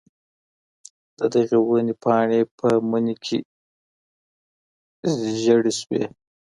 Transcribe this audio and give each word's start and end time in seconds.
د 1.17 1.19
دغې 1.33 1.57
وني 1.67 1.93
پاڼې 2.03 2.41
په 2.57 2.67
مني 2.89 3.15
کي 3.25 3.37
زیړې 5.41 5.73
سوې. 5.79 6.03